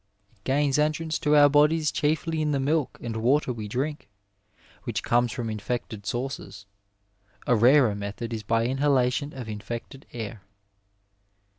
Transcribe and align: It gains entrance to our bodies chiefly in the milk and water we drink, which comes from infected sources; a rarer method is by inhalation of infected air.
It 0.31 0.43
gains 0.45 0.79
entrance 0.79 1.19
to 1.19 1.35
our 1.35 1.47
bodies 1.47 1.91
chiefly 1.91 2.41
in 2.41 2.53
the 2.53 2.59
milk 2.59 2.97
and 3.03 3.15
water 3.17 3.53
we 3.53 3.67
drink, 3.67 4.09
which 4.81 5.03
comes 5.03 5.31
from 5.31 5.47
infected 5.47 6.07
sources; 6.07 6.65
a 7.45 7.55
rarer 7.55 7.93
method 7.93 8.33
is 8.33 8.41
by 8.41 8.65
inhalation 8.65 9.31
of 9.31 9.47
infected 9.47 10.07
air. 10.11 10.41